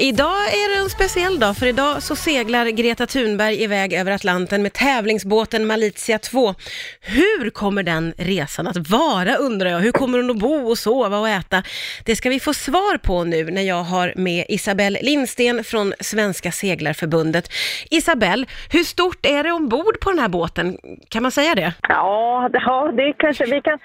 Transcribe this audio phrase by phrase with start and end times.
[0.00, 4.62] Idag är det en speciell dag, för idag så seglar Greta Thunberg iväg över Atlanten
[4.62, 6.54] med tävlingsbåten Malitia 2.
[7.00, 9.78] Hur kommer den resan att vara undrar jag?
[9.78, 11.62] Hur kommer hon att bo och sova och äta?
[12.04, 16.50] Det ska vi få svar på nu när jag har med Isabelle Lindsten från Svenska
[16.50, 17.48] Seglarförbundet.
[17.90, 20.78] Isabelle, hur stort är det ombord på den här båten?
[21.08, 21.72] Kan man säga det?
[21.88, 23.78] Ja, det, ja, det kanske vi kan...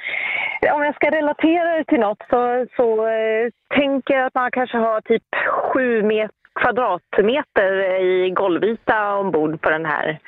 [0.70, 4.78] Om jag ska relatera det till något så, så eh, tänker jag att man kanske
[4.78, 5.24] har typ
[5.74, 10.20] sju met, kvadratmeter i golvyta ombord på den här,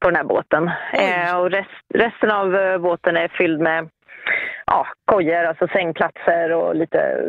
[0.00, 0.70] på den här båten.
[0.92, 3.88] Eh, och rest, resten av eh, båten är fylld med
[4.66, 7.24] ja, kojor, alltså sängplatser och lite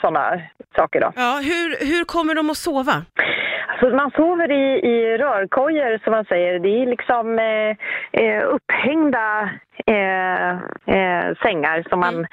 [0.00, 0.40] sådana
[0.76, 1.00] saker.
[1.00, 1.12] Då.
[1.16, 2.92] Ja, hur, hur kommer de att sova?
[3.68, 6.58] Alltså man sover i, i rörkojor som man säger.
[6.58, 7.70] Det är liksom eh,
[8.22, 9.50] eh upphängda
[9.86, 10.50] eh,
[10.96, 12.26] eh, sängar som man mm.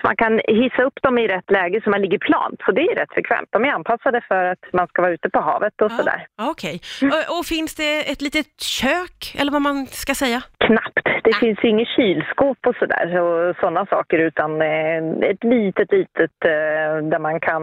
[0.00, 2.60] Så man kan hissa upp dem i rätt läge så man ligger plant.
[2.64, 3.48] Så det är rätt frekvent.
[3.50, 6.26] De är anpassade för att man ska vara ute på havet och ja, sådär.
[6.42, 6.80] Okej.
[7.02, 7.08] Okay.
[7.08, 10.42] Och, och, finns det ett litet kök, eller vad man ska säga?
[10.58, 11.04] Knappt.
[11.04, 11.40] Det Nej.
[11.40, 17.18] finns inget kylskåp och sådär och sådana saker utan eh, ett litet, litet eh, där
[17.18, 17.62] man kan,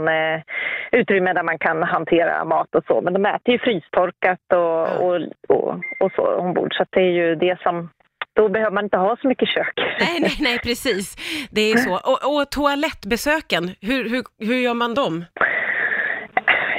[0.92, 3.02] utrymme där man kan hantera mat och så.
[3.02, 4.98] Men de äter ju frystorkat och, ja.
[4.98, 5.16] och,
[5.48, 5.70] och,
[6.00, 7.90] och så ombord så det är ju det som
[8.38, 9.74] då behöver man inte ha så mycket kök.
[10.00, 11.16] Nej, nej, nej, precis.
[11.52, 11.94] Det är så.
[11.94, 15.26] Och, och toalettbesöken, hur, hur, hur gör man dem?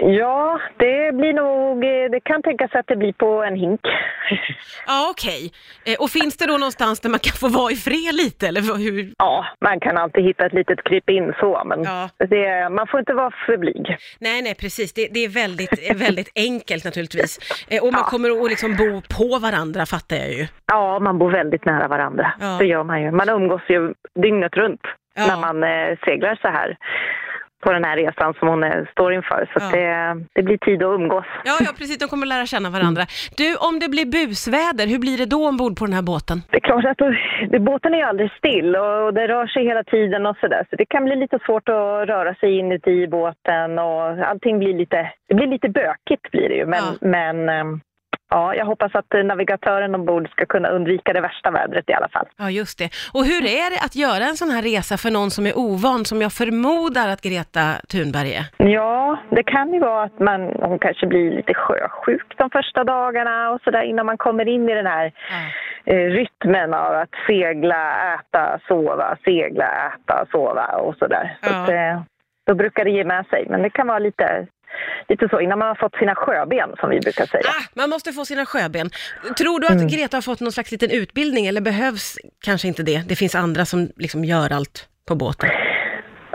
[0.00, 3.80] Ja, det blir nog, det kan tänkas att det blir på en hink.
[4.86, 5.50] Ja, okej.
[5.50, 5.94] Okay.
[5.94, 8.60] Eh, och finns det då någonstans där man kan få vara i fred lite, eller
[8.60, 9.12] hur?
[9.18, 12.08] Ja, man kan alltid hitta ett litet krypin så, men ja.
[12.18, 13.96] det, man får inte vara för blyg.
[14.18, 14.92] Nej, nej, precis.
[14.92, 17.38] Det, det är väldigt, väldigt enkelt naturligtvis.
[17.70, 18.10] Eh, och man ja.
[18.10, 20.46] kommer att liksom bo på varandra, fattar jag ju.
[20.66, 22.32] Ja, man bor väldigt nära varandra.
[22.40, 22.56] Ja.
[22.58, 23.10] Det gör man ju.
[23.10, 24.82] Man umgås ju dygnet runt
[25.14, 25.26] ja.
[25.26, 26.76] när man eh, seglar så här
[27.64, 29.50] på den här resan som hon eh, står inför.
[29.52, 29.70] Så ja.
[29.70, 31.24] det, det, blir tid att umgås.
[31.44, 31.98] Ja, ja, precis.
[31.98, 33.02] De kommer lära känna varandra.
[33.36, 36.42] Du, om det blir busväder, hur blir det då ombord på den här båten?
[36.50, 36.98] Det är klart att
[37.50, 40.66] det, båten är ju aldrig still och det rör sig hela tiden och sådär.
[40.70, 45.12] Så det kan bli lite svårt att röra sig inuti båten och allting blir lite,
[45.28, 46.66] det blir lite bökigt blir det ju.
[46.66, 47.08] Men, ja.
[47.08, 47.80] men ehm,
[48.30, 52.26] Ja, jag hoppas att navigatören ombord ska kunna undvika det värsta vädret i alla fall.
[52.36, 52.90] Ja, just det.
[53.12, 56.04] Och hur är det att göra en sån här resa för någon som är ovan,
[56.04, 58.44] som jag förmodar att Greta Thunberg är?
[58.56, 63.50] Ja, det kan ju vara att man, hon kanske blir lite sjösjuk de första dagarna
[63.50, 65.12] och sådär innan man kommer in i den här
[65.84, 71.36] eh, rytmen av att segla, äta, sova, segla, äta, sova och sådär.
[71.40, 71.48] Ja.
[71.48, 72.00] Så att, eh,
[72.46, 74.46] då brukar det ge med sig, men det kan vara lite
[75.08, 77.42] lite så innan man har fått sina sjöben som vi brukar säga.
[77.46, 78.90] Ah, man måste få sina sjöben.
[79.38, 79.88] Tror du att mm.
[79.88, 83.08] Greta har fått någon slags liten utbildning eller behövs kanske inte det?
[83.08, 85.50] Det finns andra som liksom gör allt på båten.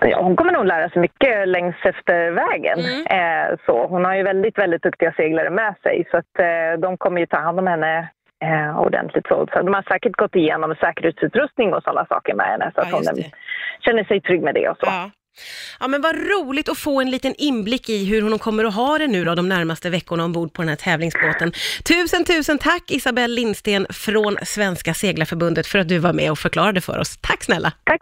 [0.02, 2.80] Ja, hon kommer nog lära sig mycket längs efter vägen.
[2.80, 3.02] Mm.
[3.18, 3.88] Eh, så.
[3.88, 7.26] Hon har ju väldigt, väldigt duktiga seglare med sig så att eh, de kommer ju
[7.26, 8.10] ta hand om henne
[8.44, 9.28] eh, ordentligt.
[9.28, 9.48] Så.
[9.54, 12.96] så de har säkert gått igenom säkerhetsutrustning och sådana saker med henne så att ja,
[12.96, 13.24] hon
[13.86, 14.86] känner sig trygg med det och så.
[14.86, 15.12] Ja.
[15.80, 18.98] Ja men vad roligt att få en liten inblick i hur hon kommer att ha
[18.98, 21.54] det nu då de närmaste veckorna ombord på den här tävlingsbåten.
[21.84, 26.82] Tusen, tusen tack Isabelle Lindsten från Svenska Seglarförbundet för att du var med och förklarade
[26.82, 27.18] för oss.
[27.22, 27.72] Tack snälla!
[27.84, 28.02] Tack, tack.